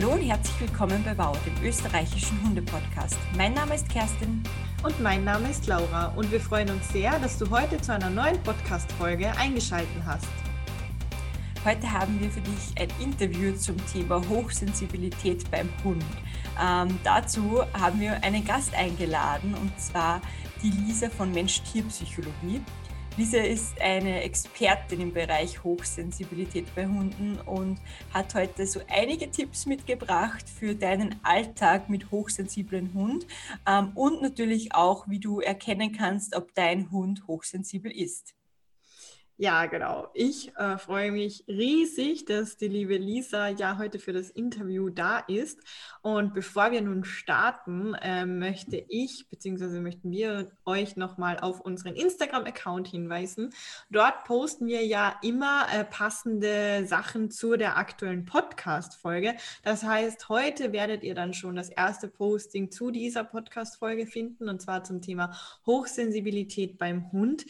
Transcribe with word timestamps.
Hallo 0.00 0.12
und 0.12 0.22
herzlich 0.22 0.60
willkommen 0.60 1.02
bei 1.02 1.18
WOW, 1.18 1.36
dem 1.44 1.66
österreichischen 1.66 2.40
Hundepodcast. 2.44 3.18
Mein 3.36 3.54
Name 3.54 3.74
ist 3.74 3.88
Kerstin. 3.88 4.44
Und 4.84 5.00
mein 5.00 5.24
Name 5.24 5.50
ist 5.50 5.66
Laura 5.66 6.12
und 6.14 6.30
wir 6.30 6.38
freuen 6.38 6.70
uns 6.70 6.88
sehr, 6.90 7.18
dass 7.18 7.36
du 7.36 7.50
heute 7.50 7.80
zu 7.80 7.92
einer 7.92 8.08
neuen 8.08 8.40
Podcast-Folge 8.44 9.36
eingeschaltet 9.36 10.00
hast. 10.06 10.28
Heute 11.64 11.92
haben 11.92 12.20
wir 12.20 12.30
für 12.30 12.40
dich 12.42 12.80
ein 12.80 12.90
Interview 13.02 13.56
zum 13.56 13.74
Thema 13.92 14.22
Hochsensibilität 14.28 15.50
beim 15.50 15.68
Hund. 15.82 16.04
Ähm, 16.62 16.96
dazu 17.02 17.64
haben 17.72 17.98
wir 17.98 18.22
einen 18.22 18.44
Gast 18.44 18.72
eingeladen 18.76 19.56
und 19.60 19.80
zwar 19.80 20.20
die 20.62 20.70
Lisa 20.70 21.10
von 21.10 21.32
Mensch-Tier-Psychologie. 21.32 22.60
Lisa 23.18 23.38
ist 23.38 23.80
eine 23.80 24.22
Expertin 24.22 25.00
im 25.00 25.12
Bereich 25.12 25.64
Hochsensibilität 25.64 26.72
bei 26.76 26.86
Hunden 26.86 27.36
und 27.46 27.80
hat 28.14 28.32
heute 28.36 28.64
so 28.64 28.80
einige 28.88 29.28
Tipps 29.28 29.66
mitgebracht 29.66 30.48
für 30.48 30.76
deinen 30.76 31.16
Alltag 31.24 31.90
mit 31.90 32.12
hochsensiblen 32.12 32.94
Hund 32.94 33.26
ähm, 33.66 33.90
und 33.96 34.22
natürlich 34.22 34.72
auch, 34.72 35.08
wie 35.08 35.18
du 35.18 35.40
erkennen 35.40 35.90
kannst, 35.90 36.36
ob 36.36 36.54
dein 36.54 36.92
Hund 36.92 37.26
hochsensibel 37.26 37.90
ist. 37.90 38.37
Ja, 39.40 39.66
genau. 39.66 40.08
Ich 40.14 40.52
äh, 40.56 40.78
freue 40.78 41.12
mich 41.12 41.44
riesig, 41.46 42.24
dass 42.24 42.56
die 42.56 42.66
liebe 42.66 42.96
Lisa 42.96 43.46
ja 43.46 43.78
heute 43.78 44.00
für 44.00 44.12
das 44.12 44.30
Interview 44.30 44.90
da 44.90 45.20
ist. 45.20 45.60
Und 46.02 46.34
bevor 46.34 46.72
wir 46.72 46.82
nun 46.82 47.04
starten, 47.04 47.94
äh, 47.94 48.26
möchte 48.26 48.84
ich 48.88 49.28
bzw. 49.28 49.78
möchten 49.78 50.10
wir 50.10 50.50
euch 50.64 50.96
nochmal 50.96 51.38
auf 51.38 51.60
unseren 51.60 51.94
Instagram-Account 51.94 52.88
hinweisen. 52.88 53.50
Dort 53.90 54.24
posten 54.24 54.66
wir 54.66 54.84
ja 54.84 55.14
immer 55.22 55.68
äh, 55.72 55.84
passende 55.84 56.84
Sachen 56.84 57.30
zu 57.30 57.56
der 57.56 57.76
aktuellen 57.76 58.24
Podcast-Folge. 58.24 59.36
Das 59.62 59.84
heißt, 59.84 60.28
heute 60.28 60.72
werdet 60.72 61.04
ihr 61.04 61.14
dann 61.14 61.32
schon 61.32 61.54
das 61.54 61.68
erste 61.68 62.08
Posting 62.08 62.72
zu 62.72 62.90
dieser 62.90 63.22
Podcast-Folge 63.22 64.06
finden 64.06 64.48
und 64.48 64.60
zwar 64.60 64.82
zum 64.82 65.00
Thema 65.00 65.38
Hochsensibilität 65.64 66.76
beim 66.76 67.12
Hund. 67.12 67.46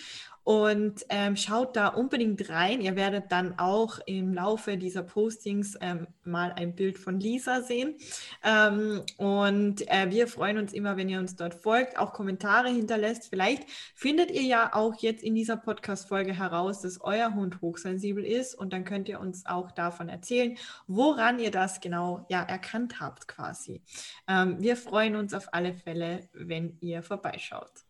Und 0.49 1.05
ähm, 1.11 1.37
schaut 1.37 1.77
da 1.77 1.89
unbedingt 1.89 2.49
rein. 2.49 2.81
Ihr 2.81 2.97
werdet 2.97 3.31
dann 3.33 3.59
auch 3.59 3.99
im 4.07 4.33
Laufe 4.33 4.79
dieser 4.79 5.03
Postings 5.03 5.77
ähm, 5.83 6.07
mal 6.25 6.53
ein 6.53 6.75
Bild 6.75 6.97
von 6.97 7.21
Lisa 7.21 7.61
sehen. 7.61 7.97
Ähm, 8.43 9.03
und 9.19 9.87
äh, 9.91 10.11
wir 10.11 10.27
freuen 10.27 10.57
uns 10.57 10.73
immer, 10.73 10.97
wenn 10.97 11.11
ihr 11.11 11.19
uns 11.19 11.37
dort 11.37 11.53
folgt, 11.53 11.99
auch 11.99 12.15
Kommentare 12.15 12.71
hinterlässt. 12.71 13.29
Vielleicht 13.29 13.65
findet 13.95 14.31
ihr 14.31 14.41
ja 14.41 14.71
auch 14.73 14.95
jetzt 15.01 15.23
in 15.23 15.35
dieser 15.35 15.59
Podcast-Folge 15.59 16.33
heraus, 16.33 16.81
dass 16.81 16.99
euer 17.03 17.35
Hund 17.35 17.61
hochsensibel 17.61 18.25
ist. 18.25 18.55
Und 18.55 18.73
dann 18.73 18.87
könnt 18.87 19.11
ihr 19.11 19.21
uns 19.21 19.45
auch 19.45 19.71
davon 19.71 20.09
erzählen, 20.09 20.57
woran 20.87 21.41
ihr 21.41 21.51
das 21.51 21.83
genau 21.83 22.25
ja, 22.31 22.43
erkannt 22.43 23.01
habt 23.01 23.29
quasi. 23.29 23.83
Ähm, 24.27 24.57
wir 24.63 24.79
freuen 24.79 25.15
uns 25.15 25.35
auf 25.35 25.53
alle 25.53 25.75
Fälle, 25.75 26.31
wenn 26.33 26.79
ihr 26.81 27.03
vorbeischaut. 27.03 27.88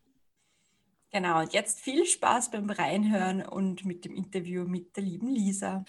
Genau, 1.11 1.39
und 1.39 1.53
jetzt 1.53 1.79
viel 1.79 2.05
Spaß 2.05 2.51
beim 2.51 2.69
Reinhören 2.69 3.41
und 3.43 3.83
mit 3.83 4.05
dem 4.05 4.13
Interview 4.13 4.65
mit 4.65 4.95
der 4.95 5.03
lieben 5.03 5.29
Lisa. 5.29 5.83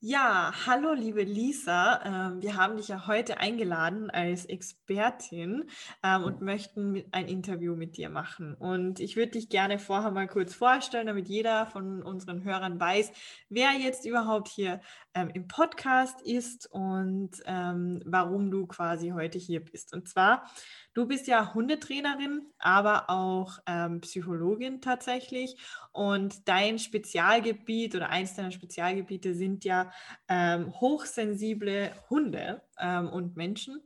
Ja, 0.00 0.52
hallo 0.66 0.92
liebe 0.92 1.24
Lisa. 1.24 2.00
Ähm, 2.04 2.42
wir 2.42 2.54
haben 2.54 2.76
dich 2.76 2.86
ja 2.86 3.08
heute 3.08 3.38
eingeladen 3.38 4.10
als 4.10 4.44
Expertin 4.44 5.64
ähm, 6.04 6.22
und 6.22 6.40
möchten 6.40 7.02
ein 7.10 7.26
Interview 7.26 7.74
mit 7.74 7.96
dir 7.96 8.08
machen. 8.08 8.54
Und 8.54 9.00
ich 9.00 9.16
würde 9.16 9.32
dich 9.32 9.48
gerne 9.48 9.80
vorher 9.80 10.12
mal 10.12 10.28
kurz 10.28 10.54
vorstellen, 10.54 11.08
damit 11.08 11.28
jeder 11.28 11.66
von 11.66 12.02
unseren 12.04 12.44
Hörern 12.44 12.78
weiß, 12.78 13.10
wer 13.48 13.72
jetzt 13.72 14.06
überhaupt 14.06 14.46
hier 14.48 14.80
ähm, 15.14 15.30
im 15.34 15.48
Podcast 15.48 16.20
ist 16.22 16.70
und 16.70 17.42
warum 17.44 18.50
du 18.52 18.66
quasi 18.66 19.08
heute 19.08 19.38
hier 19.38 19.64
bist. 19.64 19.92
Und 19.92 20.08
zwar 20.08 20.48
Du 20.94 21.06
bist 21.06 21.28
ja 21.28 21.54
Hundetrainerin, 21.54 22.46
aber 22.58 23.08
auch 23.08 23.58
ähm, 23.66 24.00
Psychologin 24.00 24.80
tatsächlich. 24.80 25.56
Und 25.92 26.48
dein 26.48 26.78
Spezialgebiet 26.78 27.94
oder 27.94 28.10
eins 28.10 28.34
deiner 28.34 28.50
Spezialgebiete 28.50 29.34
sind 29.34 29.64
ja 29.64 29.92
ähm, 30.28 30.72
hochsensible 30.80 31.92
Hunde 32.10 32.62
ähm, 32.78 33.08
und 33.08 33.36
Menschen. 33.36 33.80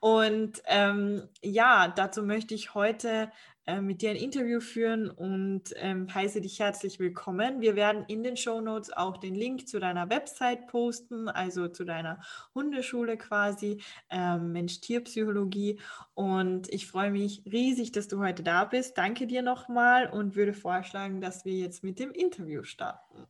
Und 0.00 0.62
ähm, 0.66 1.28
ja, 1.42 1.88
dazu 1.88 2.22
möchte 2.22 2.54
ich 2.54 2.74
heute 2.74 3.30
äh, 3.68 3.82
mit 3.82 4.00
dir 4.00 4.08
ein 4.08 4.16
Interview 4.16 4.60
führen 4.60 5.10
und 5.10 5.74
ähm, 5.76 6.12
heiße 6.12 6.40
dich 6.40 6.58
herzlich 6.58 6.98
willkommen. 6.98 7.60
Wir 7.60 7.76
werden 7.76 8.02
in 8.08 8.22
den 8.22 8.38
Show 8.38 8.62
Notes 8.62 8.90
auch 8.90 9.18
den 9.18 9.34
Link 9.34 9.68
zu 9.68 9.78
deiner 9.78 10.08
Website 10.08 10.68
posten, 10.68 11.28
also 11.28 11.68
zu 11.68 11.84
deiner 11.84 12.18
Hundeschule 12.54 13.18
quasi, 13.18 13.82
ähm, 14.08 14.52
Mensch-Tier-Psychologie. 14.52 15.78
Und 16.14 16.72
ich 16.72 16.86
freue 16.86 17.10
mich 17.10 17.42
riesig, 17.44 17.92
dass 17.92 18.08
du 18.08 18.20
heute 18.20 18.42
da 18.42 18.64
bist. 18.64 18.96
Danke 18.96 19.26
dir 19.26 19.42
nochmal 19.42 20.08
und 20.08 20.34
würde 20.34 20.54
vorschlagen, 20.54 21.20
dass 21.20 21.44
wir 21.44 21.52
jetzt 21.52 21.84
mit 21.84 21.98
dem 21.98 22.12
Interview 22.12 22.62
starten. 22.62 23.26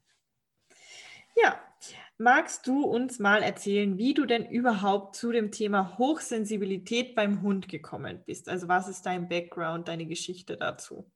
Ja, 1.34 1.58
magst 2.18 2.66
du 2.66 2.84
uns 2.84 3.18
mal 3.18 3.42
erzählen, 3.42 3.96
wie 3.96 4.12
du 4.12 4.26
denn 4.26 4.46
überhaupt 4.50 5.16
zu 5.16 5.32
dem 5.32 5.50
Thema 5.52 5.96
Hochsensibilität 5.98 7.14
beim 7.14 7.42
Hund 7.42 7.68
gekommen 7.68 8.22
bist? 8.26 8.48
Also 8.48 8.68
was 8.68 8.88
ist 8.88 9.06
dein 9.06 9.28
Background, 9.28 9.88
deine 9.88 10.06
Geschichte 10.06 10.56
dazu? 10.56 11.10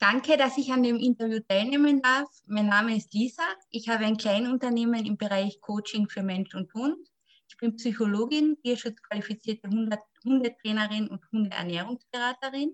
Danke, 0.00 0.36
dass 0.36 0.56
ich 0.56 0.72
an 0.72 0.82
dem 0.82 0.96
Interview 0.96 1.40
teilnehmen 1.46 2.00
darf. 2.00 2.28
Mein 2.46 2.66
Name 2.66 2.96
ist 2.96 3.12
Lisa. 3.12 3.42
Ich 3.70 3.88
habe 3.88 4.06
ein 4.06 4.16
Kleinunternehmen 4.16 5.04
im 5.04 5.16
Bereich 5.16 5.60
Coaching 5.60 6.08
für 6.08 6.22
Mensch 6.22 6.54
und 6.54 6.72
Hund. 6.74 6.96
Ich 7.50 7.56
bin 7.56 7.74
Psychologin, 7.74 8.56
tierschutzqualifizierte 8.62 9.68
Hundetrainerin 10.24 11.08
und 11.08 11.20
Hundeernährungsberaterin. 11.32 12.70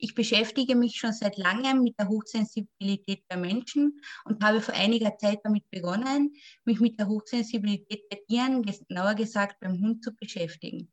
Ich 0.00 0.12
beschäftige 0.16 0.74
mich 0.74 0.96
schon 0.96 1.12
seit 1.12 1.36
langem 1.36 1.84
mit 1.84 1.96
der 2.00 2.08
Hochsensibilität 2.08 3.22
bei 3.28 3.36
Menschen 3.36 4.00
und 4.24 4.42
habe 4.42 4.60
vor 4.60 4.74
einiger 4.74 5.16
Zeit 5.18 5.38
damit 5.44 5.70
begonnen, 5.70 6.34
mich 6.64 6.80
mit 6.80 6.98
der 6.98 7.06
Hochsensibilität 7.06 8.08
bei 8.10 8.20
Tieren, 8.28 8.62
genauer 8.62 9.14
gesagt 9.14 9.60
beim 9.60 9.80
Hund, 9.80 10.02
zu 10.02 10.12
beschäftigen. 10.16 10.92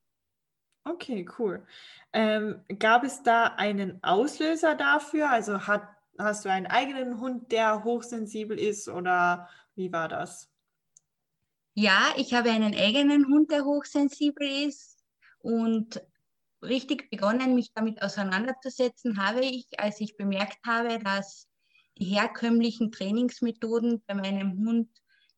Okay, 0.83 1.27
cool. 1.39 1.65
Ähm, 2.13 2.61
gab 2.77 3.03
es 3.03 3.23
da 3.23 3.45
einen 3.45 4.03
Auslöser 4.03 4.75
dafür? 4.75 5.31
Also 5.31 5.65
hat, 5.65 5.87
hast 6.19 6.45
du 6.45 6.49
einen 6.49 6.67
eigenen 6.67 7.19
Hund, 7.19 7.51
der 7.51 7.83
hochsensibel 7.83 8.59
ist 8.59 8.87
oder 8.87 9.49
wie 9.73 9.91
war 9.91 10.09
das? 10.09 10.54
Ja, 11.75 12.13
ich 12.17 12.33
habe 12.33 12.51
einen 12.51 12.73
eigenen 12.73 13.27
Hund, 13.27 13.51
der 13.51 13.65
hochsensibel 13.65 14.47
ist. 14.47 15.03
Und 15.39 16.01
richtig 16.63 17.09
begonnen, 17.09 17.53
mich 17.53 17.71
damit 17.73 18.01
auseinanderzusetzen, 18.01 19.23
habe 19.23 19.41
ich, 19.41 19.67
als 19.77 19.99
ich 19.99 20.17
bemerkt 20.17 20.57
habe, 20.65 20.99
dass 20.99 21.47
die 21.97 22.05
herkömmlichen 22.05 22.91
Trainingsmethoden 22.91 24.01
bei 24.07 24.15
meinem 24.15 24.57
Hund 24.65 24.89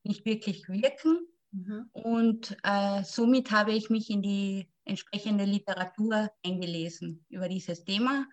nicht 0.04 0.26
wirklich 0.26 0.70
wirken. 0.70 1.28
Mhm. 1.52 1.90
Und 1.92 2.58
äh, 2.64 3.04
somit 3.04 3.52
habe 3.52 3.74
ich 3.74 3.90
mich 3.90 4.10
in 4.10 4.22
die 4.22 4.70
entsprechende 4.86 5.44
Literatur 5.44 6.32
eingelesen 6.46 7.26
über 7.30 7.50
dieses 7.50 7.84
Thema 7.84 8.26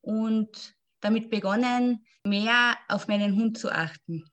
und 0.00 0.76
damit 1.00 1.30
begonnen, 1.30 2.04
mehr 2.24 2.76
auf 2.88 3.08
meinen 3.08 3.36
Hund 3.36 3.58
zu 3.58 3.70
achten. 3.70 4.24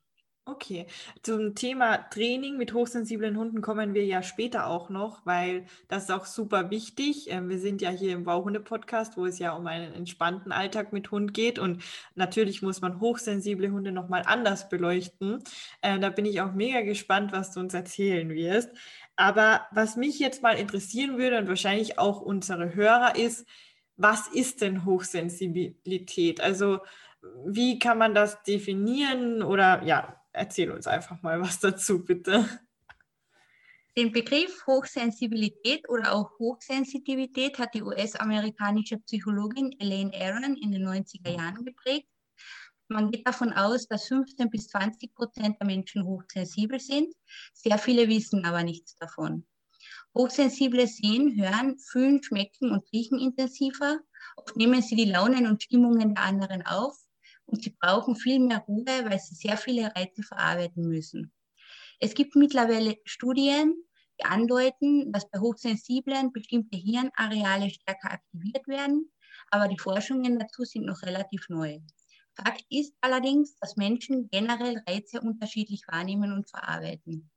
Okay, 0.48 0.86
zum 1.24 1.56
Thema 1.56 1.96
Training 2.08 2.56
mit 2.56 2.72
hochsensiblen 2.72 3.36
Hunden 3.36 3.62
kommen 3.62 3.94
wir 3.94 4.04
ja 4.06 4.22
später 4.22 4.68
auch 4.68 4.90
noch, 4.90 5.26
weil 5.26 5.66
das 5.88 6.04
ist 6.04 6.12
auch 6.12 6.24
super 6.24 6.70
wichtig. 6.70 7.28
Ähm, 7.30 7.48
wir 7.48 7.58
sind 7.58 7.82
ja 7.82 7.90
hier 7.90 8.12
im 8.12 8.26
Wow-Hunde-Podcast, 8.26 9.16
wo 9.16 9.26
es 9.26 9.40
ja 9.40 9.54
um 9.54 9.66
einen 9.66 9.92
entspannten 9.92 10.52
Alltag 10.52 10.92
mit 10.92 11.10
Hund 11.10 11.34
geht 11.34 11.58
und 11.58 11.82
natürlich 12.14 12.62
muss 12.62 12.80
man 12.80 13.00
hochsensible 13.00 13.72
Hunde 13.72 13.90
nochmal 13.90 14.22
anders 14.24 14.68
beleuchten. 14.68 15.42
Äh, 15.82 15.98
da 15.98 16.10
bin 16.10 16.24
ich 16.24 16.40
auch 16.40 16.52
mega 16.52 16.82
gespannt, 16.82 17.32
was 17.32 17.50
du 17.50 17.58
uns 17.58 17.74
erzählen 17.74 18.30
wirst. 18.30 18.70
Aber 19.16 19.66
was 19.72 19.96
mich 19.96 20.20
jetzt 20.20 20.42
mal 20.44 20.56
interessieren 20.56 21.18
würde 21.18 21.38
und 21.38 21.48
wahrscheinlich 21.48 21.98
auch 21.98 22.20
unsere 22.20 22.76
Hörer 22.76 23.16
ist, 23.16 23.48
was 23.96 24.28
ist 24.28 24.60
denn 24.60 24.84
Hochsensibilität? 24.84 26.40
Also 26.40 26.78
wie 27.44 27.80
kann 27.80 27.98
man 27.98 28.14
das 28.14 28.42
definieren 28.44 29.42
oder 29.42 29.82
ja, 29.82 30.20
erzähl 30.36 30.70
uns 30.70 30.86
einfach 30.86 31.22
mal 31.22 31.40
was 31.40 31.58
dazu, 31.58 32.04
bitte. 32.04 32.48
Den 33.96 34.12
Begriff 34.12 34.66
Hochsensibilität 34.66 35.88
oder 35.88 36.12
auch 36.12 36.38
Hochsensitivität 36.38 37.58
hat 37.58 37.72
die 37.74 37.82
US-amerikanische 37.82 38.98
Psychologin 38.98 39.74
Elaine 39.80 40.12
Aron 40.14 40.54
in 40.56 40.70
den 40.70 40.86
90er 40.86 41.30
Jahren 41.30 41.64
geprägt. 41.64 42.06
Man 42.88 43.10
geht 43.10 43.26
davon 43.26 43.54
aus, 43.54 43.88
dass 43.88 44.06
15 44.08 44.50
bis 44.50 44.68
20 44.68 45.14
Prozent 45.14 45.56
der 45.58 45.66
Menschen 45.66 46.04
hochsensibel 46.04 46.78
sind. 46.78 47.14
Sehr 47.54 47.78
viele 47.78 48.06
wissen 48.06 48.44
aber 48.44 48.62
nichts 48.62 48.96
davon. 48.96 49.46
Hochsensible 50.14 50.86
sehen, 50.86 51.34
hören, 51.40 51.78
fühlen, 51.78 52.22
schmecken 52.22 52.70
und 52.70 52.86
riechen 52.92 53.18
intensiver. 53.18 54.00
Oft 54.36 54.56
nehmen 54.56 54.82
sie 54.82 54.94
die 54.96 55.10
Launen 55.10 55.46
und 55.46 55.62
Stimmungen 55.62 56.14
der 56.14 56.24
anderen 56.24 56.64
auf 56.66 57.05
und 57.46 57.62
sie 57.62 57.76
brauchen 57.80 58.16
viel 58.16 58.38
mehr 58.38 58.58
Ruhe, 58.68 58.84
weil 58.86 59.18
sie 59.18 59.34
sehr 59.34 59.56
viele 59.56 59.94
Reize 59.94 60.22
verarbeiten 60.22 60.88
müssen. 60.88 61.32
Es 61.98 62.14
gibt 62.14 62.36
mittlerweile 62.36 62.96
Studien, 63.04 63.74
die 64.20 64.24
andeuten, 64.24 65.12
dass 65.12 65.30
bei 65.30 65.38
Hochsensiblen 65.38 66.32
bestimmte 66.32 66.76
Hirnareale 66.76 67.70
stärker 67.70 68.12
aktiviert 68.12 68.66
werden, 68.66 69.10
aber 69.50 69.68
die 69.68 69.78
Forschungen 69.78 70.38
dazu 70.38 70.64
sind 70.64 70.86
noch 70.86 71.02
relativ 71.02 71.48
neu. 71.48 71.78
Fakt 72.34 72.64
ist 72.68 72.94
allerdings, 73.00 73.56
dass 73.58 73.76
Menschen 73.76 74.28
generell 74.30 74.82
Reize 74.86 75.20
unterschiedlich 75.20 75.82
wahrnehmen 75.88 76.32
und 76.32 76.48
verarbeiten. 76.48 77.30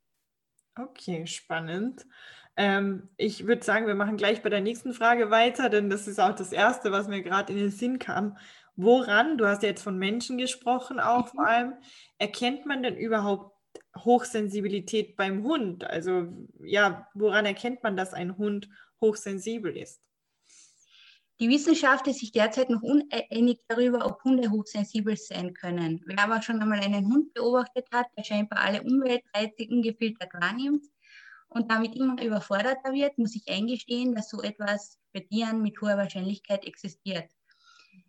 Okay, 0.78 1.26
spannend. 1.26 2.06
Ähm, 2.56 3.08
ich 3.16 3.46
würde 3.46 3.64
sagen, 3.64 3.86
wir 3.86 3.94
machen 3.94 4.16
gleich 4.16 4.42
bei 4.42 4.50
der 4.50 4.60
nächsten 4.60 4.92
Frage 4.92 5.30
weiter, 5.30 5.68
denn 5.68 5.88
das 5.88 6.06
ist 6.06 6.20
auch 6.20 6.34
das 6.34 6.52
Erste, 6.52 6.92
was 6.92 7.08
mir 7.08 7.22
gerade 7.22 7.52
in 7.52 7.58
den 7.58 7.70
Sinn 7.70 7.98
kam. 7.98 8.36
Woran, 8.82 9.36
du 9.36 9.46
hast 9.46 9.62
ja 9.62 9.68
jetzt 9.68 9.82
von 9.82 9.98
Menschen 9.98 10.38
gesprochen, 10.38 11.00
auch 11.00 11.28
vor 11.28 11.42
mhm. 11.42 11.48
allem, 11.48 11.74
erkennt 12.16 12.64
man 12.64 12.82
denn 12.82 12.96
überhaupt 12.96 13.54
Hochsensibilität 13.98 15.16
beim 15.16 15.42
Hund? 15.42 15.84
Also 15.84 16.28
ja, 16.60 17.06
woran 17.12 17.44
erkennt 17.44 17.82
man, 17.82 17.94
dass 17.96 18.14
ein 18.14 18.38
Hund 18.38 18.70
hochsensibel 19.02 19.76
ist? 19.76 20.00
Die 21.40 21.48
Wissenschaft 21.50 22.06
ist 22.06 22.20
sich 22.20 22.32
derzeit 22.32 22.70
noch 22.70 22.82
uneinig 22.82 23.60
darüber, 23.68 24.06
ob 24.06 24.24
Hunde 24.24 24.50
hochsensibel 24.50 25.14
sein 25.16 25.52
können. 25.52 26.02
Wer 26.06 26.18
aber 26.18 26.40
schon 26.40 26.60
einmal 26.60 26.80
einen 26.80 27.06
Hund 27.06 27.34
beobachtet 27.34 27.86
hat, 27.92 28.06
der 28.16 28.24
scheinbar 28.24 28.60
alle 28.60 28.82
Umweltreize 28.82 29.68
ungefiltert 29.68 30.32
wahrnimmt 30.32 30.86
und 31.48 31.70
damit 31.70 31.96
immer 31.96 32.22
überforderter 32.22 32.92
wird, 32.92 33.18
muss 33.18 33.36
ich 33.36 33.46
eingestehen, 33.46 34.14
dass 34.14 34.30
so 34.30 34.40
etwas 34.40 34.98
bei 35.12 35.20
Tieren 35.20 35.60
mit 35.60 35.78
hoher 35.82 35.98
Wahrscheinlichkeit 35.98 36.64
existiert. 36.64 37.30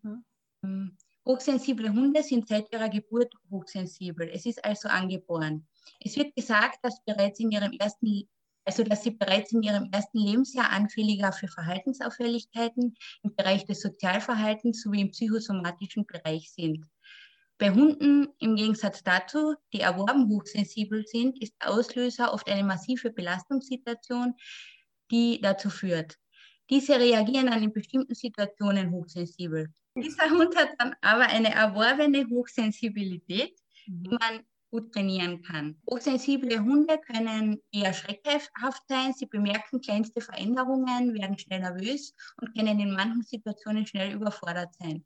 Mhm. 0.02 0.24
Ähm, 0.64 0.98
hochsensible 1.26 1.90
Hunde 1.90 2.24
sind 2.24 2.48
seit 2.48 2.72
ihrer 2.72 2.90
Geburt 2.90 3.34
hochsensibel. 3.50 4.30
Es 4.30 4.46
ist 4.46 4.64
also 4.64 4.90
angeboren. 4.90 5.68
Es 6.00 6.16
wird 6.16 6.36
gesagt, 6.36 6.80
dass 6.84 7.04
bereits 7.04 7.40
in 7.40 7.52
ihrem 7.52 7.74
ersten 7.74 8.28
also 8.66 8.84
dass 8.84 9.04
sie 9.04 9.12
bereits 9.12 9.52
in 9.52 9.64
ihrem 9.64 9.90
ersten 9.92 10.20
Lebensjahr 10.20 10.70
anfälliger 10.70 11.32
für 11.32 11.48
Verhaltensauffälligkeiten 11.48 12.96
im 13.24 13.36
Bereich 13.36 13.66
des 13.66 13.82
Sozialverhaltens 13.82 14.84
sowie 14.84 15.02
im 15.02 15.12
psychosomatischen 15.12 16.06
Bereich 16.06 16.52
sind. 16.52 16.86
Bei 17.58 17.72
Hunden 17.72 18.28
im 18.40 18.56
Gegensatz 18.56 19.04
dazu, 19.04 19.56
die 19.74 19.82
erworben 19.82 20.28
hochsensibel 20.30 21.06
sind, 21.06 21.42
ist 21.42 21.54
Auslöser 21.60 22.34
oft 22.34 22.50
eine 22.50 22.64
massive 22.64 23.12
Belastungssituation, 23.12 24.36
die 25.12 25.40
dazu 25.42 25.70
führt. 25.70 26.18
Diese 26.70 27.00
reagieren 27.00 27.48
dann 27.48 27.62
in 27.62 27.74
bestimmten 27.74 28.16
Situationen 28.16 28.92
hochsensibel. 28.92 29.72
Dieser 29.96 30.30
Hund 30.30 30.56
hat 30.56 30.70
dann 30.80 30.96
aber 31.02 31.28
eine 31.28 31.54
erworbene 31.54 32.26
Hochsensibilität, 32.30 33.54
die 33.86 34.10
mhm. 34.10 34.18
man 34.20 34.46
gut 34.72 34.94
trainieren 34.94 35.42
kann. 35.42 35.82
Hochsensible 35.90 36.60
Hunde 36.60 36.98
können 37.00 37.62
eher 37.74 37.94
schreckhaft 37.94 38.84
sein. 38.88 39.14
Sie 39.14 39.26
bemerken 39.26 39.82
kleinste 39.82 40.22
Veränderungen, 40.22 41.14
werden 41.14 41.38
schnell 41.38 41.60
nervös 41.60 42.14
und 42.40 42.56
können 42.56 42.80
in 42.80 42.94
manchen 42.94 43.24
Situationen 43.24 43.86
schnell 43.86 44.14
überfordert 44.14 44.74
sein. 44.76 45.06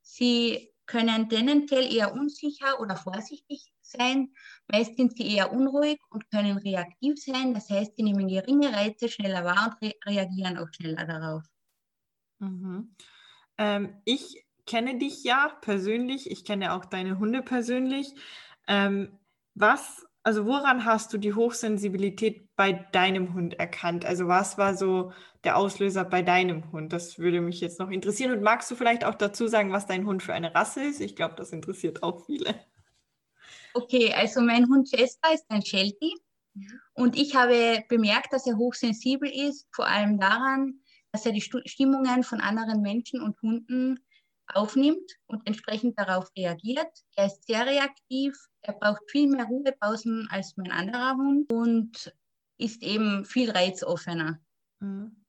Sie 0.00 0.70
können 0.86 1.28
tendenziell 1.28 1.92
eher 1.92 2.12
unsicher 2.12 2.78
oder 2.80 2.94
vorsichtig 2.94 3.72
sein. 3.80 4.32
Meist 4.68 4.96
sind 4.96 5.16
sie 5.16 5.34
eher 5.34 5.52
unruhig 5.52 5.98
und 6.10 6.30
können 6.30 6.58
reaktiv 6.58 7.14
sein. 7.16 7.54
Das 7.54 7.70
heißt, 7.70 7.96
sie 7.96 8.02
nehmen 8.02 8.28
geringe 8.28 8.72
Reize 8.72 9.08
schneller 9.08 9.44
wahr 9.44 9.76
und 9.80 9.88
re 9.88 9.94
reagieren 10.06 10.58
auch 10.58 10.68
schneller 10.72 11.04
darauf. 11.04 11.42
Mhm. 12.38 12.94
Ähm, 13.58 14.00
ich 14.04 14.44
kenne 14.66 14.98
dich 14.98 15.24
ja 15.24 15.56
persönlich. 15.60 16.30
Ich 16.30 16.44
kenne 16.44 16.72
auch 16.72 16.84
deine 16.84 17.18
Hunde 17.18 17.42
persönlich. 17.42 18.14
Ähm, 18.66 19.18
was, 19.54 20.06
also 20.22 20.46
woran 20.46 20.84
hast 20.84 21.12
du 21.12 21.18
die 21.18 21.34
Hochsensibilität 21.34 22.48
bei 22.56 22.72
deinem 22.72 23.34
Hund 23.34 23.58
erkannt? 23.58 24.04
Also 24.04 24.26
was 24.26 24.58
war 24.58 24.76
so 24.76 25.12
der 25.44 25.56
Auslöser 25.56 26.04
bei 26.04 26.22
deinem 26.22 26.72
Hund? 26.72 26.92
Das 26.92 27.18
würde 27.18 27.40
mich 27.40 27.60
jetzt 27.60 27.78
noch 27.78 27.90
interessieren. 27.90 28.32
Und 28.32 28.42
magst 28.42 28.70
du 28.70 28.74
vielleicht 28.74 29.04
auch 29.04 29.14
dazu 29.14 29.46
sagen, 29.46 29.72
was 29.72 29.86
dein 29.86 30.06
Hund 30.06 30.22
für 30.22 30.34
eine 30.34 30.54
Rasse 30.54 30.82
ist? 30.82 31.00
Ich 31.00 31.14
glaube, 31.16 31.34
das 31.36 31.52
interessiert 31.52 32.02
auch 32.02 32.24
viele. 32.24 32.54
Okay, 33.74 34.12
also 34.14 34.40
mein 34.40 34.68
Hund 34.68 34.88
Chester 34.88 35.34
ist 35.34 35.44
ein 35.48 35.64
Sheltie. 35.64 36.14
Mhm. 36.54 36.80
Und 36.94 37.16
ich 37.16 37.34
habe 37.34 37.84
bemerkt, 37.88 38.32
dass 38.32 38.46
er 38.46 38.56
hochsensibel 38.56 39.28
ist, 39.28 39.66
vor 39.72 39.86
allem 39.86 40.18
daran, 40.18 40.80
dass 41.14 41.24
er 41.26 41.32
die 41.32 41.40
Stimmungen 41.40 42.24
von 42.24 42.40
anderen 42.40 42.82
Menschen 42.82 43.22
und 43.22 43.40
Hunden 43.40 44.04
aufnimmt 44.52 45.12
und 45.26 45.46
entsprechend 45.46 45.96
darauf 45.96 46.28
reagiert. 46.36 46.90
Er 47.14 47.26
ist 47.26 47.46
sehr 47.46 47.64
reaktiv, 47.64 48.36
er 48.62 48.72
braucht 48.72 49.08
viel 49.08 49.28
mehr 49.28 49.44
Ruhepausen 49.44 50.26
als 50.28 50.56
mein 50.56 50.72
anderer 50.72 51.14
Hund 51.14 51.52
und 51.52 52.12
ist 52.58 52.82
eben 52.82 53.24
viel 53.24 53.48
reizoffener. 53.52 54.40
Mhm. 54.80 55.24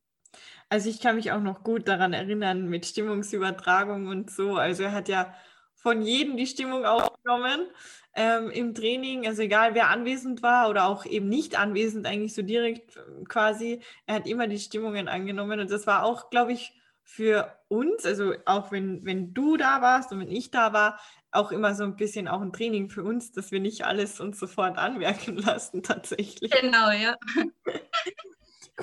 Also 0.70 0.90
ich 0.90 1.00
kann 1.00 1.18
mich 1.18 1.32
auch 1.32 1.40
noch 1.42 1.64
gut 1.64 1.88
daran 1.88 2.14
erinnern 2.14 2.68
mit 2.68 2.88
Stimmungsübertragung 2.88 4.08
und 4.08 4.32
so. 4.32 4.56
Also 4.56 4.84
er 4.84 4.92
hat 4.92 5.08
ja 5.08 5.36
von 5.76 6.02
jedem 6.02 6.36
die 6.36 6.48
Stimmung 6.48 6.84
aufgenommen 6.84 7.68
ähm, 8.16 8.50
im 8.50 8.74
Training, 8.74 9.28
also 9.28 9.42
egal 9.42 9.76
wer 9.76 9.90
anwesend 9.90 10.42
war 10.42 10.70
oder 10.70 10.86
auch 10.86 11.06
eben 11.06 11.28
nicht 11.28 11.60
anwesend, 11.60 12.08
eigentlich 12.08 12.34
so 12.34 12.42
direkt 12.42 12.98
ähm, 12.98 13.28
quasi. 13.28 13.82
Er 14.06 14.16
hat 14.16 14.28
immer 14.28 14.48
die 14.48 14.60
Stimmungen 14.60 15.08
angenommen 15.08 15.60
und 15.60 15.70
das 15.70 15.86
war 15.86 16.04
auch, 16.04 16.30
glaube 16.30 16.54
ich, 16.54 16.74
für 17.04 17.56
uns, 17.68 18.06
also 18.06 18.34
auch 18.46 18.72
wenn, 18.72 19.06
wenn 19.06 19.34
du 19.34 19.58
da 19.58 19.82
warst 19.82 20.12
und 20.12 20.20
wenn 20.22 20.32
ich 20.32 20.50
da 20.50 20.74
war, 20.74 21.00
auch 21.32 21.52
immer 21.52 21.76
so 21.76 21.84
ein 21.84 21.98
bisschen 21.98 22.28
auch 22.28 22.42
ein 22.42 22.54
Training 22.54 22.90
für 22.90 23.04
uns, 23.04 23.32
dass 23.32 23.52
wir 23.52 23.60
nicht 23.60 23.86
alles 23.86 24.20
uns 24.20 24.40
sofort 24.40 24.78
anmerken 24.78 25.38
lassen, 25.38 25.84
tatsächlich. 25.84 26.50
Genau, 26.50 26.90
ja. 26.92 27.16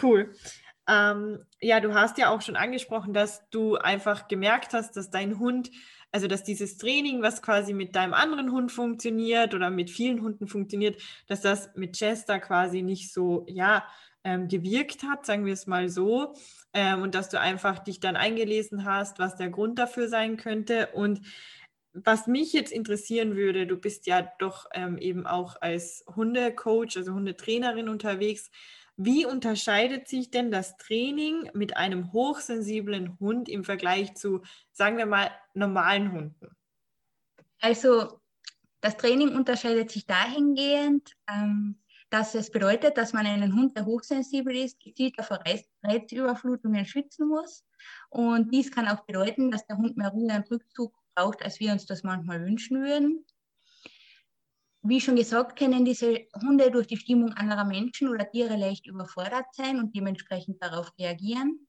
cool. 0.02 0.34
Ähm, 0.88 1.44
ja, 1.60 1.80
du 1.80 1.94
hast 1.94 2.18
ja 2.18 2.30
auch 2.30 2.42
schon 2.42 2.56
angesprochen, 2.56 3.14
dass 3.14 3.48
du 3.50 3.76
einfach 3.76 4.28
gemerkt 4.28 4.74
hast, 4.74 4.96
dass 4.96 5.10
dein 5.10 5.38
Hund, 5.38 5.70
also 6.12 6.28
dass 6.28 6.44
dieses 6.44 6.76
Training, 6.76 7.22
was 7.22 7.42
quasi 7.42 7.72
mit 7.72 7.96
deinem 7.96 8.14
anderen 8.14 8.52
Hund 8.52 8.70
funktioniert 8.70 9.54
oder 9.54 9.70
mit 9.70 9.90
vielen 9.90 10.22
Hunden 10.22 10.46
funktioniert, 10.46 11.02
dass 11.26 11.40
das 11.40 11.70
mit 11.74 11.96
Chester 11.96 12.38
quasi 12.38 12.82
nicht 12.82 13.12
so, 13.12 13.46
ja, 13.48 13.84
ähm, 14.24 14.48
gewirkt 14.48 15.02
hat, 15.02 15.26
sagen 15.26 15.46
wir 15.46 15.52
es 15.52 15.66
mal 15.66 15.88
so 15.88 16.34
ähm, 16.74 17.02
und 17.02 17.14
dass 17.14 17.28
du 17.28 17.40
einfach 17.40 17.78
dich 17.80 18.00
dann 18.00 18.16
eingelesen 18.16 18.84
hast, 18.84 19.18
was 19.18 19.36
der 19.36 19.50
Grund 19.50 19.78
dafür 19.78 20.08
sein 20.08 20.36
könnte. 20.36 20.88
Und 20.94 21.22
was 21.92 22.26
mich 22.26 22.52
jetzt 22.52 22.72
interessieren 22.72 23.36
würde, 23.36 23.66
du 23.66 23.76
bist 23.76 24.06
ja 24.06 24.22
doch 24.38 24.66
ähm, 24.72 24.96
eben 24.98 25.26
auch 25.26 25.56
als 25.60 26.04
Hundecoach, 26.14 26.96
also 26.96 27.12
Hundetrainerin 27.12 27.88
unterwegs. 27.88 28.50
Wie 28.96 29.24
unterscheidet 29.26 30.06
sich 30.08 30.30
denn 30.30 30.50
das 30.50 30.76
Training 30.76 31.50
mit 31.54 31.76
einem 31.76 32.12
hochsensiblen 32.12 33.18
Hund 33.18 33.48
im 33.48 33.64
Vergleich 33.64 34.14
zu, 34.14 34.42
sagen 34.72 34.98
wir 34.98 35.06
mal, 35.06 35.30
normalen 35.54 36.12
Hunden? 36.12 36.56
Also 37.60 38.20
das 38.80 38.96
Training 38.96 39.34
unterscheidet 39.34 39.90
sich 39.90 40.06
dahingehend, 40.06 41.16
ähm, 41.30 41.78
dass 42.10 42.34
es 42.34 42.50
bedeutet, 42.50 42.98
dass 42.98 43.14
man 43.14 43.24
einen 43.26 43.54
Hund, 43.54 43.74
der 43.76 43.86
hochsensibel 43.86 44.54
ist, 44.54 44.78
gezielt 44.80 45.16
vor 45.24 45.40
Reizüberflutungen 45.82 46.84
schützen 46.84 47.28
muss. 47.28 47.64
Und 48.10 48.52
dies 48.52 48.70
kann 48.70 48.86
auch 48.88 49.04
bedeuten, 49.06 49.50
dass 49.50 49.66
der 49.66 49.78
Hund 49.78 49.96
mehr 49.96 50.10
Ruhe 50.10 50.34
und 50.34 50.50
Rückzug 50.50 50.94
braucht, 51.14 51.42
als 51.42 51.58
wir 51.58 51.72
uns 51.72 51.86
das 51.86 52.02
manchmal 52.02 52.44
wünschen 52.44 52.82
würden. 52.82 53.24
Wie 54.84 55.00
schon 55.00 55.16
gesagt, 55.16 55.58
können 55.58 55.84
diese 55.84 56.26
Hunde 56.40 56.70
durch 56.70 56.86
die 56.86 56.96
Stimmung 56.96 57.32
anderer 57.32 57.64
Menschen 57.64 58.08
oder 58.08 58.28
Tiere 58.30 58.56
leicht 58.56 58.86
überfordert 58.86 59.46
sein 59.52 59.78
und 59.78 59.94
dementsprechend 59.94 60.62
darauf 60.62 60.92
reagieren. 60.98 61.66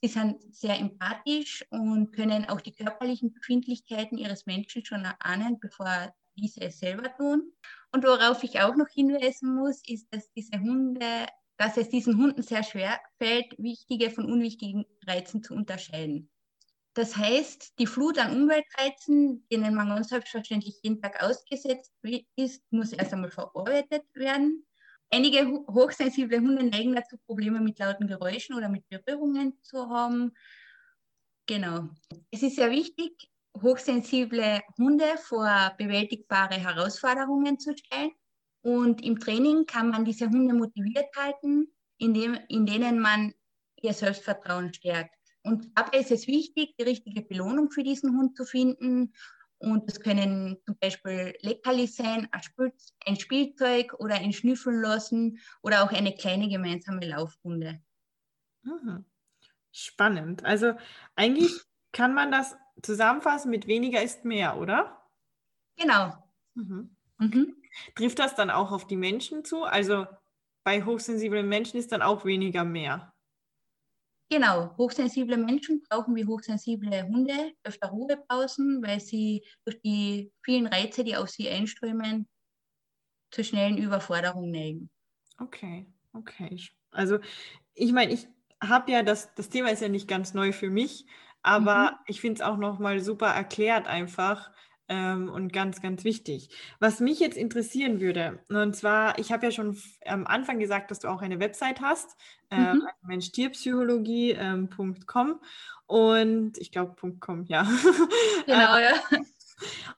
Sie 0.00 0.08
sind 0.08 0.54
sehr 0.54 0.78
empathisch 0.78 1.64
und 1.70 2.12
können 2.12 2.44
auch 2.46 2.60
die 2.60 2.72
körperlichen 2.74 3.32
Befindlichkeiten 3.32 4.18
ihres 4.18 4.46
Menschen 4.46 4.84
schon 4.84 5.04
erahnen, 5.04 5.58
bevor 5.60 6.14
diese 6.36 6.62
es 6.62 6.78
selber 6.78 7.14
tun. 7.16 7.52
Und 7.92 8.04
worauf 8.04 8.42
ich 8.42 8.60
auch 8.60 8.76
noch 8.76 8.88
hinweisen 8.88 9.54
muss, 9.54 9.82
ist, 9.86 10.08
dass 10.12 10.30
diese 10.32 10.58
Hunde, 10.60 11.26
dass 11.58 11.76
es 11.76 11.88
diesen 11.90 12.16
Hunden 12.18 12.42
sehr 12.42 12.62
schwer 12.62 12.98
fällt, 13.18 13.54
wichtige 13.58 14.10
von 14.10 14.26
unwichtigen 14.30 14.84
Reizen 15.06 15.42
zu 15.42 15.54
unterscheiden. 15.54 16.30
Das 16.94 17.16
heißt, 17.16 17.78
die 17.80 17.88
Flut 17.88 18.18
an 18.18 18.32
Umweltreizen, 18.32 19.46
denen 19.50 19.74
man 19.74 19.88
ganz 19.88 20.10
selbstverständlich 20.10 20.78
jeden 20.82 21.02
Tag 21.02 21.20
ausgesetzt 21.22 21.92
ist, 22.36 22.62
muss 22.70 22.92
erst 22.92 23.12
einmal 23.12 23.32
verarbeitet 23.32 24.04
werden. 24.14 24.64
Einige 25.10 25.44
hochsensible 25.68 26.38
Hunde 26.38 26.64
neigen 26.64 26.94
dazu, 26.94 27.18
Probleme 27.26 27.60
mit 27.60 27.80
lauten 27.80 28.06
Geräuschen 28.06 28.56
oder 28.56 28.68
mit 28.68 28.88
Berührungen 28.88 29.58
zu 29.62 29.88
haben. 29.90 30.32
Genau. 31.46 31.88
Es 32.30 32.42
ist 32.42 32.56
sehr 32.56 32.70
wichtig, 32.70 33.28
hochsensible 33.60 34.62
Hunde 34.78 35.18
vor 35.18 35.74
bewältigbare 35.76 36.54
Herausforderungen 36.54 37.58
zu 37.58 37.76
stellen. 37.76 38.12
Und 38.62 39.04
im 39.04 39.18
Training 39.18 39.66
kann 39.66 39.90
man 39.90 40.04
diese 40.04 40.28
Hunde 40.30 40.54
motiviert 40.54 41.14
halten, 41.16 41.74
indem, 41.98 42.38
in 42.48 42.66
denen 42.66 42.98
man 42.98 43.34
ihr 43.82 43.92
Selbstvertrauen 43.92 44.72
stärkt. 44.72 45.23
Und 45.44 45.70
dabei 45.78 45.98
ist 46.00 46.10
es 46.10 46.26
wichtig, 46.26 46.74
die 46.78 46.84
richtige 46.84 47.22
Belohnung 47.22 47.70
für 47.70 47.82
diesen 47.84 48.16
Hund 48.18 48.36
zu 48.36 48.44
finden 48.44 49.12
Und 49.58 49.88
das 49.88 50.00
können 50.00 50.58
zum 50.66 50.76
Beispiel 50.80 51.34
Leckerli 51.40 51.86
sein, 51.86 52.28
ein 53.06 53.16
Spielzeug 53.16 53.94
oder 53.98 54.16
ein 54.16 54.32
Schnüffeln 54.32 54.80
lassen 54.82 55.38
oder 55.62 55.84
auch 55.84 55.92
eine 55.92 56.14
kleine 56.14 56.48
gemeinsame 56.48 57.06
Laufrunde. 57.08 57.80
Mhm. 58.62 59.04
Spannend. 59.72 60.44
Also 60.44 60.74
eigentlich 61.16 61.62
kann 61.92 62.14
man 62.14 62.32
das 62.32 62.56
zusammenfassen 62.82 63.50
mit 63.50 63.66
weniger 63.68 64.02
ist 64.02 64.24
mehr, 64.26 64.58
oder? 64.58 65.10
Genau. 65.76 66.24
Mhm. 66.54 66.96
Mhm. 67.18 67.56
Trifft 67.96 68.18
das 68.20 68.34
dann 68.36 68.50
auch 68.50 68.72
auf 68.72 68.86
die 68.86 68.96
Menschen 68.96 69.44
zu? 69.44 69.64
Also 69.64 70.06
bei 70.64 70.84
hochsensiblen 70.84 71.48
Menschen 71.48 71.78
ist 71.78 71.92
dann 71.92 72.02
auch 72.02 72.24
weniger 72.26 72.64
mehr. 72.64 73.13
Genau, 74.30 74.74
hochsensible 74.78 75.36
Menschen 75.36 75.82
brauchen 75.88 76.16
wie 76.16 76.24
hochsensible 76.24 77.04
Hunde 77.04 77.52
öfter 77.62 77.88
Ruhepausen, 77.88 78.82
weil 78.82 79.00
sie 79.00 79.44
durch 79.64 79.80
die 79.82 80.32
vielen 80.42 80.66
Reize, 80.66 81.04
die 81.04 81.16
auf 81.16 81.30
sie 81.30 81.48
einströmen, 81.48 82.26
zur 83.30 83.44
schnellen 83.44 83.76
Überforderung 83.76 84.50
neigen. 84.50 84.90
Okay, 85.38 85.86
okay. 86.12 86.60
Also 86.90 87.18
ich 87.74 87.92
meine, 87.92 88.12
ich 88.12 88.28
habe 88.62 88.92
ja 88.92 89.02
das, 89.02 89.34
das 89.34 89.48
Thema 89.50 89.70
ist 89.70 89.82
ja 89.82 89.88
nicht 89.88 90.08
ganz 90.08 90.32
neu 90.32 90.52
für 90.52 90.70
mich, 90.70 91.06
aber 91.42 91.92
mhm. 91.92 91.96
ich 92.06 92.20
finde 92.20 92.40
es 92.40 92.46
auch 92.46 92.56
nochmal 92.56 93.00
super 93.00 93.28
erklärt 93.28 93.86
einfach, 93.86 94.52
ähm, 94.88 95.28
und 95.28 95.52
ganz, 95.52 95.80
ganz 95.80 96.04
wichtig. 96.04 96.50
Was 96.78 97.00
mich 97.00 97.18
jetzt 97.20 97.36
interessieren 97.36 98.00
würde, 98.00 98.40
und 98.48 98.76
zwar, 98.76 99.18
ich 99.18 99.32
habe 99.32 99.46
ja 99.46 99.52
schon 99.52 99.76
am 100.06 100.26
Anfang 100.26 100.58
gesagt, 100.58 100.90
dass 100.90 101.00
du 101.00 101.08
auch 101.08 101.22
eine 101.22 101.40
Website 101.40 101.80
hast, 101.80 102.16
äh, 102.50 102.74
mhm. 102.74 102.82
Mensch-Tierpsychologie.com 103.02 105.28
ähm, 105.28 105.40
und 105.86 106.58
ich 106.58 106.72
glaube 106.72 106.96
.com, 107.20 107.44
ja. 107.44 107.62
Genau, 108.46 108.78
ja. 108.78 108.94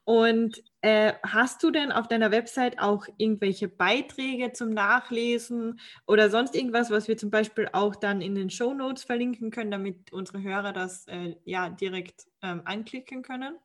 Und 0.03 0.63
äh, 0.81 1.13
hast 1.23 1.63
du 1.63 1.71
denn 1.71 1.91
auf 1.91 2.07
deiner 2.07 2.31
Website 2.31 2.79
auch 2.79 3.07
irgendwelche 3.17 3.67
Beiträge 3.67 4.53
zum 4.53 4.69
Nachlesen 4.69 5.79
oder 6.05 6.29
sonst 6.29 6.55
irgendwas, 6.55 6.91
was 6.91 7.07
wir 7.07 7.17
zum 7.17 7.31
Beispiel 7.31 7.67
auch 7.73 7.95
dann 7.95 8.21
in 8.21 8.35
den 8.35 8.49
Show 8.49 8.73
Notes 8.73 9.03
verlinken 9.03 9.51
können, 9.51 9.71
damit 9.71 10.13
unsere 10.13 10.41
Hörer 10.41 10.73
das 10.73 11.07
äh, 11.07 11.35
ja 11.43 11.69
direkt 11.69 12.27
ähm, 12.41 12.61
anklicken 12.65 13.23
können? 13.23 13.55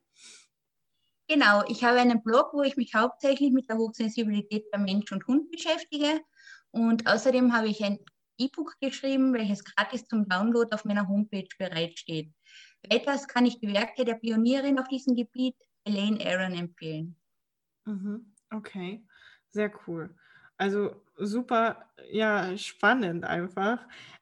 Genau, 1.32 1.64
ich 1.66 1.82
habe 1.82 1.98
einen 1.98 2.22
Blog, 2.22 2.52
wo 2.52 2.60
ich 2.62 2.76
mich 2.76 2.94
hauptsächlich 2.94 3.52
mit 3.52 3.66
der 3.70 3.78
Hochsensibilität 3.78 4.70
bei 4.70 4.76
Mensch 4.76 5.10
und 5.12 5.26
Hund 5.26 5.50
beschäftige. 5.50 6.20
Und 6.72 7.06
außerdem 7.06 7.54
habe 7.54 7.68
ich 7.68 7.82
ein 7.82 8.00
E-Book 8.36 8.74
geschrieben, 8.82 9.32
welches 9.32 9.64
gratis 9.64 10.06
zum 10.06 10.28
Download 10.28 10.68
auf 10.74 10.84
meiner 10.84 11.08
Homepage 11.08 11.48
bereitsteht. 11.58 12.30
Weiters 12.86 13.26
kann 13.28 13.46
ich 13.46 13.58
die 13.60 13.72
Werke 13.72 14.04
der 14.04 14.16
Pionierin 14.16 14.78
auf 14.78 14.88
diesem 14.88 15.16
Gebiet, 15.16 15.56
Elaine 15.84 16.22
Aaron, 16.22 16.52
empfehlen. 16.52 17.16
Mhm, 17.86 18.34
okay, 18.50 19.02
sehr 19.48 19.72
cool. 19.86 20.14
Also 20.58 21.02
super, 21.16 21.88
ja, 22.10 22.58
spannend 22.58 23.24
einfach. 23.24 23.78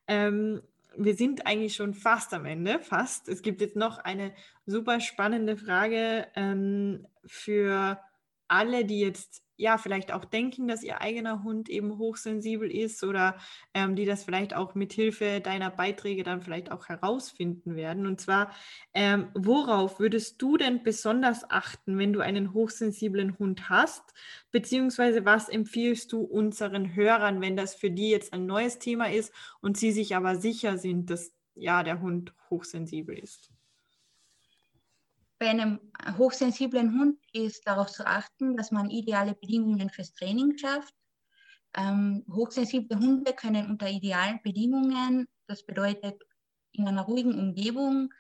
Ähm, 0.06 0.62
wir 0.96 1.14
sind 1.14 1.46
eigentlich 1.46 1.74
schon 1.74 1.94
fast 1.94 2.34
am 2.34 2.44
Ende, 2.44 2.80
fast. 2.80 3.28
Es 3.28 3.42
gibt 3.42 3.60
jetzt 3.60 3.76
noch 3.76 3.98
eine 3.98 4.32
super 4.66 5.00
spannende 5.00 5.56
Frage 5.56 6.26
ähm, 6.34 7.06
für 7.24 8.00
alle, 8.48 8.84
die 8.84 9.00
jetzt 9.00 9.42
ja 9.60 9.78
vielleicht 9.78 10.12
auch 10.12 10.24
denken, 10.24 10.66
dass 10.66 10.82
ihr 10.82 11.00
eigener 11.00 11.42
Hund 11.42 11.68
eben 11.68 11.98
hochsensibel 11.98 12.70
ist 12.70 13.04
oder 13.04 13.36
ähm, 13.74 13.94
die 13.94 14.06
das 14.06 14.24
vielleicht 14.24 14.54
auch 14.54 14.74
mit 14.74 14.92
Hilfe 14.92 15.40
deiner 15.40 15.70
Beiträge 15.70 16.22
dann 16.22 16.40
vielleicht 16.40 16.72
auch 16.72 16.88
herausfinden 16.88 17.76
werden. 17.76 18.06
Und 18.06 18.20
zwar, 18.20 18.52
ähm, 18.94 19.28
worauf 19.34 20.00
würdest 20.00 20.40
du 20.40 20.56
denn 20.56 20.82
besonders 20.82 21.48
achten, 21.50 21.98
wenn 21.98 22.12
du 22.12 22.20
einen 22.20 22.54
hochsensiblen 22.54 23.38
Hund 23.38 23.68
hast? 23.68 24.02
Beziehungsweise 24.50 25.24
was 25.24 25.48
empfiehlst 25.48 26.12
du 26.12 26.22
unseren 26.22 26.94
Hörern, 26.94 27.40
wenn 27.40 27.56
das 27.56 27.74
für 27.74 27.90
die 27.90 28.10
jetzt 28.10 28.32
ein 28.32 28.46
neues 28.46 28.78
Thema 28.78 29.10
ist 29.10 29.32
und 29.60 29.76
sie 29.76 29.92
sich 29.92 30.16
aber 30.16 30.36
sicher 30.36 30.78
sind, 30.78 31.10
dass 31.10 31.32
ja 31.54 31.82
der 31.82 32.00
Hund 32.00 32.32
hochsensibel 32.48 33.18
ist? 33.18 33.49
Bei 35.40 35.48
einem 35.48 35.80
hochsensiblen 36.18 37.00
Hund 37.00 37.18
ist 37.32 37.66
darauf 37.66 37.90
zu 37.90 38.06
achten, 38.06 38.58
dass 38.58 38.72
man 38.72 38.90
ideale 38.90 39.34
Bedingungen 39.34 39.88
fürs 39.88 40.12
Training 40.12 40.58
schafft. 40.58 40.94
Ähm, 41.74 42.26
hochsensible 42.30 42.98
Hunde 42.98 43.32
können 43.32 43.70
unter 43.70 43.88
idealen 43.88 44.40
Bedingungen, 44.42 45.28
das 45.46 45.64
bedeutet 45.64 46.22
in 46.72 46.86
einer 46.86 47.02
ruhigen 47.02 47.38
Umgebung, 47.38 48.12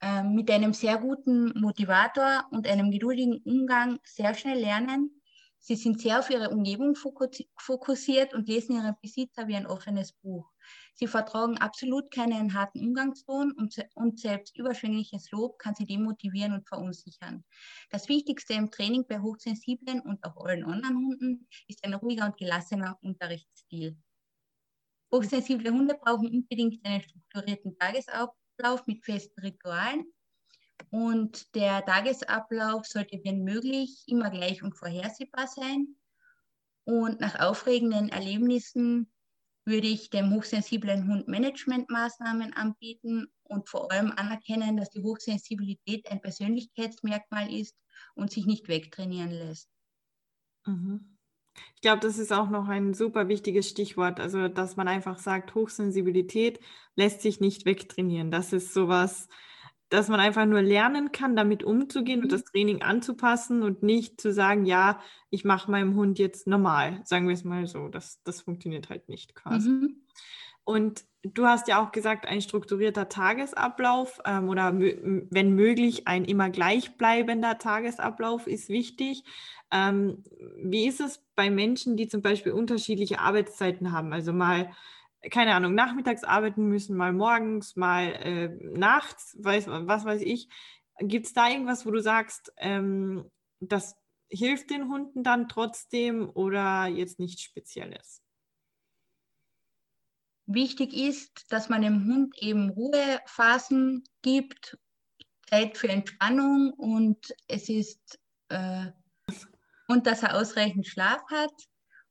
äh, 0.00 0.22
mit 0.22 0.50
einem 0.50 0.72
sehr 0.72 0.96
guten 0.96 1.52
Motivator 1.60 2.46
und 2.52 2.66
einem 2.66 2.90
geduldigen 2.90 3.42
Umgang 3.42 3.98
sehr 4.02 4.32
schnell 4.32 4.60
lernen. 4.60 5.10
Sie 5.58 5.76
sind 5.76 6.00
sehr 6.00 6.20
auf 6.20 6.30
ihre 6.30 6.48
Umgebung 6.48 6.94
fokussiert 6.96 8.32
und 8.32 8.48
lesen 8.48 8.76
ihre 8.76 8.96
Besitzer 9.02 9.46
wie 9.46 9.56
ein 9.56 9.66
offenes 9.66 10.12
Buch. 10.12 10.50
Sie 10.94 11.06
vertragen 11.06 11.58
absolut 11.58 12.10
keinen 12.10 12.54
harten 12.54 12.80
Umgangston 12.80 13.52
und, 13.52 13.76
und 13.94 14.18
selbst 14.18 14.56
überschwängliches 14.56 15.30
Lob 15.30 15.58
kann 15.58 15.74
sie 15.74 15.86
demotivieren 15.86 16.52
und 16.52 16.68
verunsichern. 16.68 17.44
Das 17.90 18.08
Wichtigste 18.08 18.54
im 18.54 18.70
Training 18.70 19.06
bei 19.06 19.20
hochsensiblen 19.20 20.00
und 20.00 20.24
auch 20.24 20.44
allen 20.44 20.64
anderen 20.64 20.96
Hunden 20.96 21.48
ist 21.68 21.84
ein 21.84 21.94
ruhiger 21.94 22.26
und 22.26 22.36
gelassener 22.36 22.98
Unterrichtsstil. 23.00 23.96
Hochsensible 25.12 25.70
Hunde 25.70 25.94
brauchen 25.94 26.28
unbedingt 26.28 26.84
einen 26.84 27.02
strukturierten 27.02 27.78
Tagesablauf 27.78 28.86
mit 28.86 29.04
festen 29.04 29.40
Ritualen. 29.40 30.04
Und 30.90 31.54
der 31.54 31.84
Tagesablauf 31.84 32.86
sollte, 32.86 33.20
wenn 33.24 33.42
möglich, 33.42 34.04
immer 34.06 34.30
gleich 34.30 34.62
und 34.62 34.76
vorhersehbar 34.76 35.46
sein. 35.46 35.96
Und 36.84 37.20
nach 37.20 37.38
aufregenden 37.40 38.08
Erlebnissen 38.08 39.10
würde 39.68 39.86
ich 39.86 40.10
dem 40.10 40.34
hochsensiblen 40.34 41.06
Hund 41.08 41.28
Managementmaßnahmen 41.28 42.52
anbieten 42.54 43.28
und 43.44 43.68
vor 43.68 43.92
allem 43.92 44.12
anerkennen, 44.16 44.76
dass 44.76 44.90
die 44.90 45.02
Hochsensibilität 45.02 46.10
ein 46.10 46.20
Persönlichkeitsmerkmal 46.20 47.52
ist 47.52 47.76
und 48.14 48.32
sich 48.32 48.46
nicht 48.46 48.68
wegtrainieren 48.68 49.30
lässt. 49.30 49.68
Mhm. 50.66 51.16
Ich 51.74 51.80
glaube, 51.82 52.00
das 52.00 52.18
ist 52.18 52.32
auch 52.32 52.50
noch 52.50 52.68
ein 52.68 52.94
super 52.94 53.28
wichtiges 53.28 53.68
Stichwort, 53.68 54.20
also 54.20 54.48
dass 54.48 54.76
man 54.76 54.88
einfach 54.88 55.18
sagt, 55.18 55.54
Hochsensibilität 55.54 56.60
lässt 56.96 57.22
sich 57.22 57.40
nicht 57.40 57.66
wegtrainieren. 57.66 58.30
Das 58.30 58.52
ist 58.52 58.74
sowas, 58.74 59.28
dass 59.88 60.08
man 60.08 60.20
einfach 60.20 60.44
nur 60.44 60.62
lernen 60.62 61.12
kann, 61.12 61.34
damit 61.34 61.62
umzugehen 61.62 62.20
mhm. 62.20 62.24
und 62.24 62.32
das 62.32 62.44
Training 62.44 62.82
anzupassen 62.82 63.62
und 63.62 63.82
nicht 63.82 64.20
zu 64.20 64.32
sagen, 64.32 64.66
ja, 64.66 65.00
ich 65.30 65.44
mache 65.44 65.70
meinem 65.70 65.94
Hund 65.94 66.18
jetzt 66.18 66.46
normal, 66.46 67.00
sagen 67.04 67.26
wir 67.26 67.34
es 67.34 67.44
mal 67.44 67.66
so. 67.66 67.88
Das, 67.88 68.22
das 68.22 68.42
funktioniert 68.42 68.90
halt 68.90 69.08
nicht 69.08 69.34
quasi. 69.34 69.70
Mhm. 69.70 70.02
Und 70.64 71.04
du 71.22 71.46
hast 71.46 71.66
ja 71.68 71.82
auch 71.82 71.92
gesagt, 71.92 72.28
ein 72.28 72.42
strukturierter 72.42 73.08
Tagesablauf 73.08 74.20
ähm, 74.26 74.50
oder 74.50 74.78
wenn 74.78 75.54
möglich 75.54 76.06
ein 76.06 76.26
immer 76.26 76.50
gleichbleibender 76.50 77.58
Tagesablauf 77.58 78.46
ist 78.46 78.68
wichtig. 78.68 79.24
Ähm, 79.70 80.24
wie 80.62 80.86
ist 80.86 81.00
es 81.00 81.24
bei 81.34 81.48
Menschen, 81.48 81.96
die 81.96 82.08
zum 82.08 82.20
Beispiel 82.20 82.52
unterschiedliche 82.52 83.20
Arbeitszeiten 83.20 83.92
haben? 83.92 84.12
Also 84.12 84.34
mal 84.34 84.70
keine 85.30 85.54
Ahnung, 85.54 85.74
nachmittags 85.74 86.24
arbeiten 86.24 86.68
müssen, 86.68 86.96
mal 86.96 87.12
morgens, 87.12 87.76
mal 87.76 88.12
äh, 88.12 88.48
nachts, 88.62 89.36
weiß, 89.40 89.66
was 89.66 90.04
weiß 90.04 90.22
ich. 90.22 90.48
Gibt 91.00 91.26
es 91.26 91.32
da 91.32 91.48
irgendwas, 91.48 91.86
wo 91.86 91.90
du 91.90 92.00
sagst, 92.00 92.52
ähm, 92.56 93.30
das 93.60 93.96
hilft 94.28 94.70
den 94.70 94.88
Hunden 94.88 95.22
dann 95.22 95.48
trotzdem 95.48 96.28
oder 96.28 96.86
jetzt 96.86 97.18
nichts 97.18 97.42
Spezielles? 97.42 98.22
Wichtig 100.46 100.94
ist, 100.94 101.52
dass 101.52 101.68
man 101.68 101.82
dem 101.82 102.06
Hund 102.06 102.34
eben 102.38 102.70
Ruhephasen 102.70 104.04
gibt, 104.22 104.78
Zeit 105.48 105.76
für 105.76 105.88
Entspannung 105.88 106.72
und 106.72 107.34
es 107.48 107.68
ist 107.68 108.18
äh, 108.48 108.86
und 109.88 110.06
dass 110.06 110.22
er 110.22 110.36
ausreichend 110.36 110.86
Schlaf 110.86 111.22
hat 111.30 111.52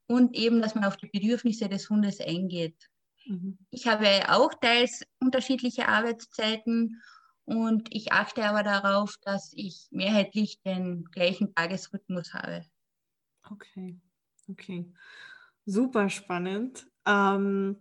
und 0.08 0.36
eben, 0.36 0.62
dass 0.62 0.76
man 0.76 0.86
auf 0.86 0.98
die 0.98 1.08
Bedürfnisse 1.08 1.70
des 1.70 1.90
Hundes 1.90 2.20
eingeht. 2.20 2.90
Mhm. 3.28 3.58
Ich 3.72 3.88
habe 3.88 4.08
auch 4.30 4.54
teils 4.54 5.04
unterschiedliche 5.20 5.88
Arbeitszeiten 5.88 7.02
und 7.46 7.94
ich 7.94 8.12
achte 8.12 8.46
aber 8.46 8.64
darauf, 8.64 9.16
dass 9.22 9.52
ich 9.54 9.88
mehrheitlich 9.92 10.62
den 10.62 11.06
gleichen 11.12 11.54
Tagesrhythmus 11.54 12.34
habe. 12.34 12.66
Okay, 13.52 13.96
okay. 14.50 14.86
Super 15.66 16.10
spannend. 16.10 16.88
Ähm, 17.06 17.78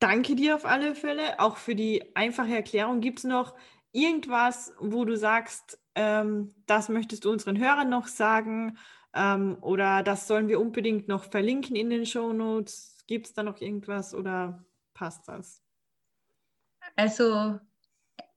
danke 0.00 0.36
dir 0.36 0.56
auf 0.56 0.64
alle 0.66 0.94
Fälle, 0.94 1.40
auch 1.40 1.56
für 1.56 1.74
die 1.74 2.16
einfache 2.16 2.54
Erklärung. 2.54 3.00
Gibt 3.00 3.20
es 3.20 3.24
noch 3.24 3.54
irgendwas, 3.92 4.72
wo 4.80 5.04
du 5.04 5.16
sagst, 5.16 5.78
ähm, 5.94 6.54
das 6.66 6.88
möchtest 6.88 7.24
du 7.24 7.30
unseren 7.32 7.58
Hörern 7.58 7.88
noch 7.90 8.08
sagen 8.08 8.78
ähm, 9.14 9.58
oder 9.60 10.02
das 10.02 10.26
sollen 10.28 10.48
wir 10.48 10.60
unbedingt 10.60 11.08
noch 11.08 11.24
verlinken 11.24 11.76
in 11.76 11.90
den 11.90 12.06
Show 12.06 12.32
Notes? 12.32 12.93
Gibt 13.06 13.26
es 13.26 13.32
da 13.34 13.42
noch 13.42 13.60
irgendwas 13.60 14.14
oder 14.14 14.64
passt 14.94 15.28
das? 15.28 15.62
Also 16.96 17.60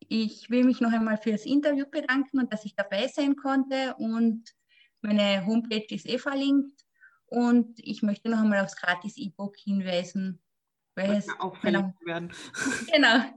Ich 0.10 0.50
will 0.50 0.64
mich 0.64 0.80
noch 0.80 0.92
einmal 0.92 1.18
für 1.18 1.32
das 1.32 1.46
Interview 1.46 1.86
bedanken 1.86 2.40
und 2.40 2.54
dass 2.54 2.66
ich 2.66 2.76
dabei 2.76 3.08
sein 3.08 3.36
konnte. 3.36 3.96
Und 3.98 4.56
meine 5.02 5.46
Homepage 5.46 5.94
ist 5.94 6.08
eh 6.08 6.18
verlinkt. 6.18 6.86
Und 7.26 7.78
ich 7.80 8.04
möchte 8.04 8.30
noch 8.30 8.40
einmal 8.40 8.64
aufs 8.64 8.78
gratis 8.78 9.18
E-Book 9.18 9.58
hinweisen. 9.58 10.42
Welches 10.96 11.28
auch 11.40 11.56
verlinkt 11.58 12.04
werden. 12.06 12.32
Genau. 12.92 13.37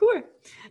Cool. 0.00 0.24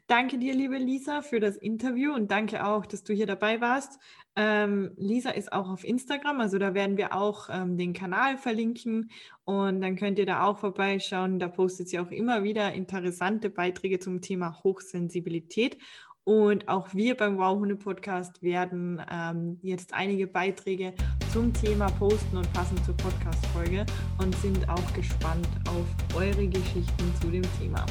Danke 0.08 0.40
dir, 0.40 0.56
liebe 0.56 0.78
Lisa, 0.78 1.22
für 1.22 1.40
das 1.40 1.56
Interview 1.56 2.14
und 2.14 2.32
danke 2.32 2.66
auch, 2.66 2.86
dass 2.86 3.04
du 3.04 3.14
hier 3.14 3.28
dabei 3.28 3.62
warst. 3.62 4.00
Ähm, 4.36 4.92
Lisa 4.98 5.30
ist 5.30 5.54
auch 5.54 5.70
auf 5.70 5.84
Instagram, 5.84 6.40
also 6.40 6.58
da 6.58 6.74
werden 6.74 6.98
wir 6.98 7.14
auch 7.14 7.50
ähm, 7.52 7.78
den 7.78 7.94
Kanal 7.94 8.38
verlinken 8.38 9.12
und 9.46 9.82
dann 9.82 9.96
könnt 9.96 10.18
ihr 10.18 10.26
da 10.26 10.46
auch 10.46 10.58
vorbeischauen. 10.58 11.40
Da 11.40 11.48
postet 11.48 11.90
sie 11.90 12.00
auch 12.00 12.10
immer 12.10 12.44
wieder 12.44 12.74
interessante 12.74 13.50
Beiträge 13.50 14.00
zum 14.00 14.22
Thema 14.22 14.64
Hochsensibilität. 14.64 15.78
Und 16.24 16.68
auch 16.68 16.94
wir 16.94 17.16
beim 17.16 17.38
Wow 17.38 17.60
Hunde 17.60 17.76
Podcast 17.76 18.44
werden 18.44 19.02
ähm, 19.12 19.58
jetzt 19.64 19.94
einige 19.94 20.28
Beiträge 20.28 20.94
zum 21.34 21.52
Thema 21.54 21.88
posten 21.94 22.38
und 22.38 22.54
passend 22.54 22.84
zur 22.86 22.96
Podcast-Folge 22.98 23.86
und 24.20 24.36
sind 24.36 24.70
auch 24.70 24.94
gespannt 24.94 25.48
auf 25.68 26.16
eure 26.16 26.48
Geschichten 26.48 27.14
zu 27.20 27.32
dem 27.32 27.44
Thema. 27.60 27.84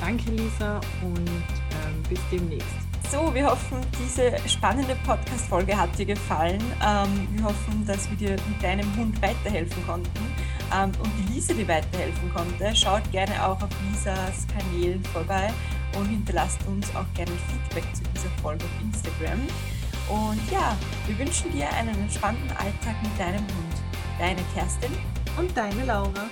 Danke, 0.00 0.30
Lisa, 0.30 0.80
und 1.02 1.28
ähm, 1.28 2.02
bis 2.08 2.20
demnächst. 2.30 2.90
So, 3.10 3.34
wir 3.34 3.46
hoffen, 3.46 3.78
diese 3.98 4.32
spannende 4.48 4.94
Podcast-Folge 5.04 5.76
hat 5.76 5.98
dir 5.98 6.06
gefallen. 6.06 6.62
Ähm, 6.80 7.28
wir 7.32 7.44
hoffen, 7.44 7.84
dass 7.84 8.08
wir 8.08 8.16
dir 8.16 8.36
mit 8.48 8.62
deinem 8.62 8.96
Hund 8.96 9.20
weiterhelfen 9.20 9.84
konnten 9.84 10.20
ähm, 10.72 10.92
und 11.02 11.10
die 11.18 11.34
Lisa 11.34 11.52
dir 11.52 11.66
weiterhelfen 11.66 12.32
konnte. 12.32 12.74
Schaut 12.74 13.10
gerne 13.10 13.44
auch 13.44 13.60
auf 13.60 13.70
Lisas 13.90 14.46
Kanälen 14.56 15.02
vorbei 15.06 15.52
und 15.98 16.06
hinterlasst 16.06 16.60
uns 16.68 16.88
auch 16.94 17.06
gerne 17.14 17.32
Feedback 17.48 17.84
zu 17.94 18.02
dieser 18.14 18.30
Folge 18.42 18.64
auf 18.64 18.82
Instagram. 18.82 19.40
Und 20.08 20.40
ja, 20.50 20.76
wir 21.06 21.18
wünschen 21.18 21.52
dir 21.52 21.68
einen 21.72 22.00
entspannten 22.00 22.50
Alltag 22.50 22.94
mit 23.02 23.18
deinem 23.18 23.40
Hund. 23.40 23.74
Deine 24.18 24.40
Kerstin 24.54 24.92
und 25.36 25.56
deine 25.56 25.84
Laura. 25.84 26.28